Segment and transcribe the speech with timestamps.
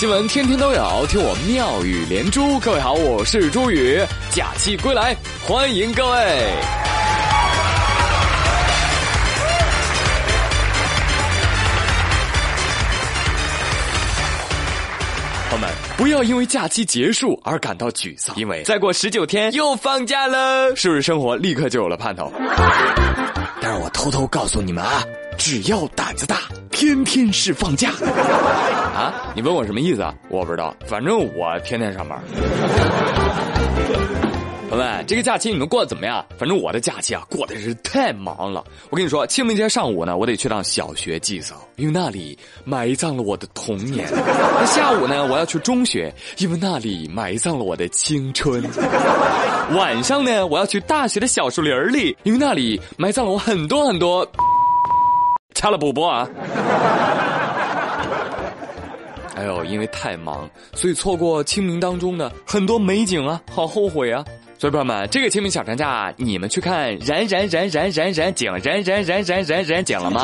[0.00, 2.58] 新闻天天都有，听我妙语连珠。
[2.60, 5.14] 各位好，我是朱宇，假期归来，
[5.46, 6.18] 欢迎各位。
[15.50, 22.32] 朋友们，不要因为假期结束而感到沮丧，因为再过十九天又放假了，是不是生活立刻就有了盼头？
[23.60, 25.04] 但是我偷偷告诉你们啊，
[25.36, 26.38] 只要胆子大，
[26.80, 27.90] 天天是放假。
[27.90, 30.14] 啊，你问我什么意思啊？
[30.30, 32.18] 我不知道，反正我天天上班。
[34.70, 36.24] 朋友们，这个假期你们过得怎么样？
[36.38, 38.64] 反正我的假期啊，过得是太忙了。
[38.88, 48.58] 我跟你说，清明节上午呢，我得去趟小学祭扫，因为那里埋葬了我的童年；那下午呢，我要去中学，因为那里埋葬了我的青春；
[49.76, 54.26] 晚上呢，我要去大学的小树林里，因为那里埋葬了我很多很多。
[55.60, 56.26] 掐了补播啊！
[59.36, 64.24] 哎呦，因为太忙，所以错过清明当中的很多美景啊，好后悔啊！
[64.60, 70.20] 所以朋友们，这个清明小长假，你们去看燃燃燃燃燃燃景燃燃燃燃燃燃景了吗？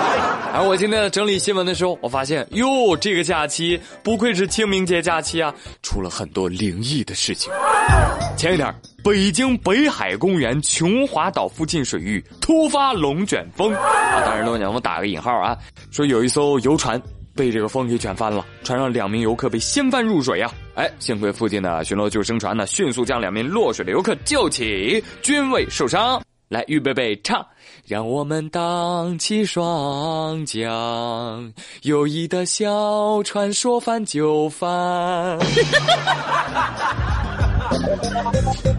[0.54, 7.52] 而我今天整理新闻的时候，我发现哟，这个假期不愧是清明节假期啊，出了很多灵异的事情。
[8.38, 15.54] 前一天，北京北海公园琼华岛附近水域突发龙卷风啊，当然龙卷风打个引号啊，
[15.90, 16.98] 说有一艘游船。
[17.34, 20.50] 被这个风给卷翻了，船上两名游客被掀翻入水呀！
[20.74, 26.22] 哎，幸亏附近的巡逻救生船呢，迅速将两名落水的游客救起，均未受伤。
[26.48, 27.44] 来，预备备，唱！
[27.86, 34.70] 让我们荡起双桨，友谊的小船说翻就翻。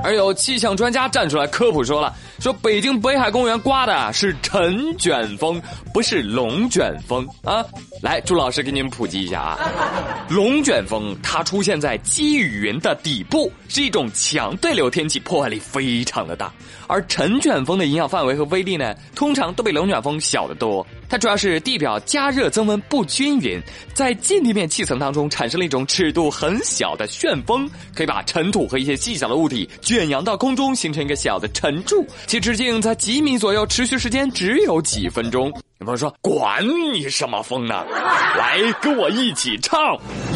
[0.03, 5.61] 而有气象专家站出来科普说了，说北京北海公园刮的是尘卷风，
[5.95, 7.63] 不是龙卷风啊！
[8.01, 9.57] 来，朱老师给你们普及一下啊，
[10.27, 16.51] 龙卷风它出现在积雨云的底部，是一种强对流天气，破坏力非常的大。
[16.87, 20.85] 而尘卷风的影响范围和威力呢，通常都比龙卷风小得多。
[21.07, 23.57] 它主要是地表加热增温不均匀，
[23.93, 35.49] 在近地面气层当中产生了一种尺度很小的旋风，可以把尘土和一些细小的物体卷扬到空中，形成一个小的尘柱，其直径在几米左右，持续时间只有几分钟。
[35.79, 37.85] 有朋友说：“管你什么风呢？
[38.37, 39.77] 来跟我一起唱，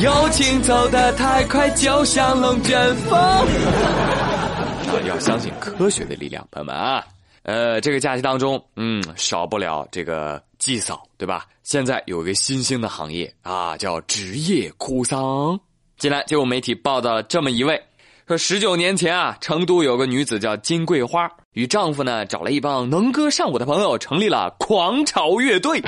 [0.01, 7.01] 友情走得太快，就像龙卷风。”啊，要相信科学的力量，朋友们啊。
[7.44, 11.45] 呃，这个假期当中，嗯，少不了这个祭扫，对吧？
[11.63, 15.57] 现在有一个新兴的行业啊，叫职业哭丧。
[15.97, 17.81] 近来就有媒体报道了这么一位，
[18.29, 25.81] 说十九年前啊，成都有个女子叫金桂花，与丈夫呢找了一帮能歌善舞的朋友，成立了狂潮乐队。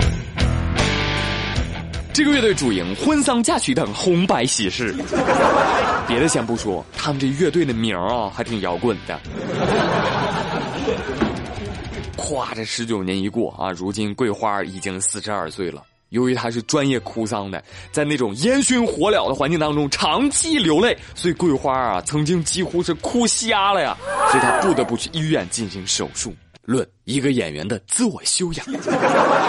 [2.11, 4.91] 这个乐队主营婚丧嫁娶等红白喜事。
[6.07, 9.19] 别的先不说，他们这乐队的名啊，还挺摇滚的。
[12.17, 15.83] 咵，这十九年一过啊，如今桂花已经四十二岁了。
[16.11, 17.61] 由于她是专业哭丧的，
[17.91, 23.97] 在那种烟熏火燎的环境当中长期流泪，所以桂花啊曾经几乎是哭瞎了呀。
[24.29, 26.33] 所以她不得不去医院进行手术。
[26.63, 28.65] 论一个演员的自我修养，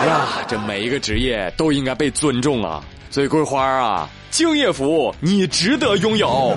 [0.00, 2.82] 哎呀，这每一个职业都应该被尊重啊。
[3.10, 6.56] 所以桂花啊，敬业福，你值得拥有。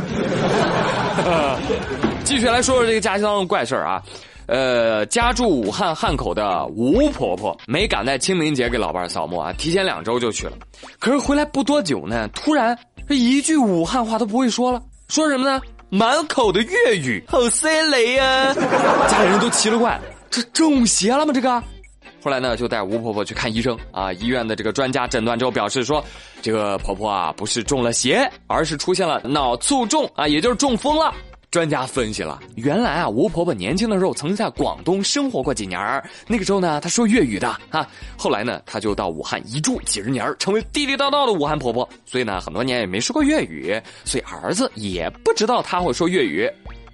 [2.24, 4.02] 继续来说说这个家乡的怪事儿啊。
[4.48, 10.54] 呃，家住武汉汉口的吴婆婆没赶在清明节给老伴扫墓啊，提前两周就去了。
[11.00, 15.62] 可是回来不多久呢，突然这一句武汉话都不会说了，说什么呢？
[15.90, 18.54] 满口的粤语，好塞雷呀！
[19.08, 21.32] 家里人都奇了怪，这中邪了吗？
[21.32, 21.64] 这个？
[22.24, 24.12] 后来呢，就带吴婆婆去看医生啊。
[24.14, 26.04] 医院的这个专家诊断之后表示说，
[26.42, 31.14] 这个婆婆啊不是中了邪，而是出现了脑卒中啊，也就是中风了。
[31.56, 37.88] 专家分析了，原来啊，吴婆婆年轻的时候曾经在广东生活过几年那个时候呢，她说粤语的啊。
[38.18, 41.88] 后来呢，她就到武汉一住几十年成为地地道道的武汉婆婆。
[42.06, 46.46] 所以呢，很多年也没说过粤语，所以儿子也不知道她会说粤语。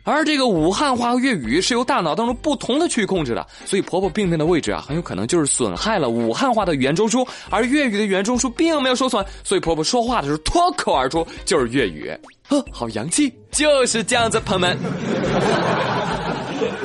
[0.04, 12.12] 而这个武汉话和粤语是由大脑当中不同的区域控制的，所以婆婆病变的位置啊，很有可能就是损害了武汉话的语言中枢，而粤语的语言中枢并没有受损，所以婆婆说话的时候脱口而出就是粤语。
[12.48, 14.78] 呵好洋气，就是这样子，朋友们。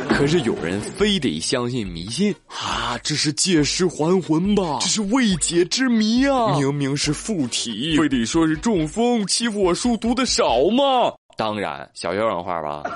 [0.08, 4.78] 可是有人非得相信迷信啊，这是借尸还魂吧？
[4.80, 6.56] 这是未解之谜啊！
[6.56, 11.12] 明明是附体，非得说是中风，欺负我书读的少吗？
[11.36, 12.82] 当然，小学文化吧。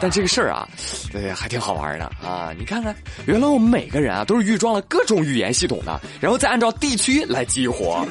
[0.00, 0.68] 但这个事儿啊，
[1.12, 2.50] 对，还挺好玩的啊！
[2.58, 2.94] 你看看，
[3.26, 8.04] 原来我们每个人啊，都是预装了各种语言系统的，然后再按照地区来激活。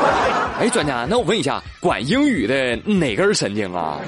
[0.60, 3.98] 哎，专家，那我问一下，管英语的哪根神经啊？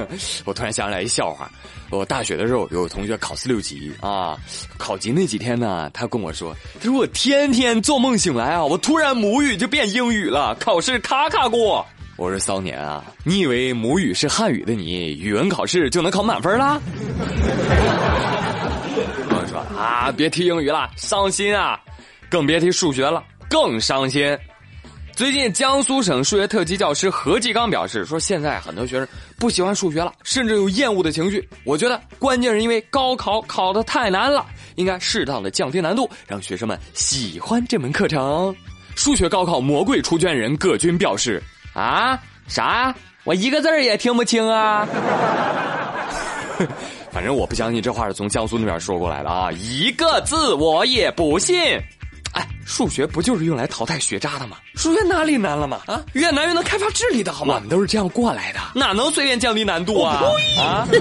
[0.44, 1.50] 我突然想起来一笑话，
[1.90, 4.36] 我大学的时候有同学考四六级啊，
[4.78, 11.84] 考级那几天呢，他跟我说，他说我天天做梦醒来啊，我突然母语就变英语了，考试咔咔过。
[12.16, 16.80] 我说骚年啊，你以为母语是汉语的你，语文考试就能考满分啦？
[19.28, 21.80] 我说啊，别提英语了，伤心啊，
[22.30, 24.38] 更别提数学了，更伤心。
[25.22, 29.06] 最近，江苏省数学特级教师何继刚表示说，现在很多学生
[29.38, 31.48] 不喜欢数学了，甚至有厌恶的情绪。
[31.62, 38.52] 我觉得关键是因为高考考的太难了，应该适当的降低难度，让学生们喜欢这门课程。
[38.96, 41.40] 数学高考魔鬼出卷人葛军表示
[41.72, 42.92] ：“啊，啥？
[43.22, 44.84] 我一个字儿也听不清啊！
[47.12, 51.80] 反正我不相信这话是从江苏那边说过来的啊，一个字我也不信。”
[52.62, 54.56] 哎，数学不就是用来淘汰学渣的吗？
[54.74, 55.80] 数学哪里难了嘛？
[55.86, 57.54] 啊，越难越能开发智力的好吗？
[57.54, 60.22] 我们都是这样过来的，哪能随便降低难度啊？
[60.58, 60.86] 啊！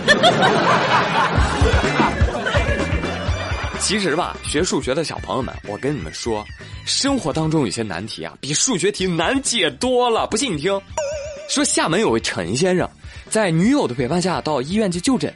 [3.80, 6.46] 其实吧，学数学的小朋友们，我跟你们说，
[6.86, 10.28] 生活当中有些难题啊，比数学题难解多了。
[10.28, 10.81] 不信你听，
[11.50, 12.90] 说厦门有位陈先生，
[13.30, 15.34] 在女友的陪伴下到医院去就诊，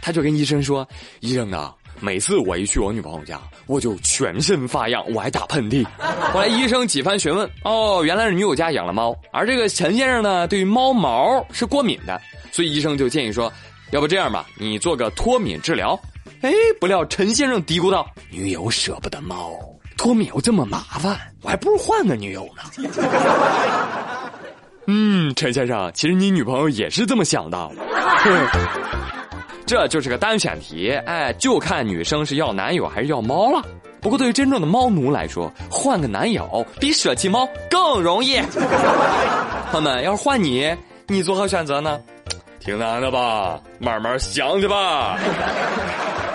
[0.00, 0.88] 他就跟医生说
[1.20, 5.84] ：“医生啊。”每次我一去我女朋友家，我就全身发痒，我还打喷嚏。
[6.32, 12.20] 后来医生几番询问，哦，原来是女友家养了猫，而这个陈先生呢，对于猫毛是过敏的，
[12.52, 13.52] 所以医生就建议说，
[13.90, 15.98] 要不这样吧，你做个脱敏治疗。
[16.42, 19.58] 哎，不料陈先生嘀咕道：“女友舍不得猫，
[19.96, 22.62] 脱敏又这么麻烦，我还不如换个女友呢。
[24.86, 27.70] ”嗯，陈先生，其实你女朋友也是这么想的。
[29.66, 33.60] 这就是个单选题，哎，就看女生是要男友还是要猫了。
[34.00, 38.40] 不过对于真正的猫奴来说，换个男友比舍弃猫更容易。
[39.72, 40.72] 朋友们，要是换你，
[41.08, 42.00] 你做何选择呢？
[42.60, 45.18] 挺难的吧，慢慢想去吧。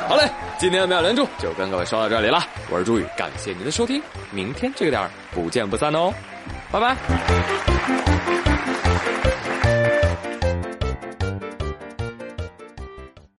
[0.10, 2.44] 好嘞，今天的妙连珠就跟各位说到这里了。
[2.70, 4.02] 我是朱宇，感谢您的收听，
[4.32, 6.14] 明天这个点儿不见不散哦，
[6.70, 6.98] 拜拜。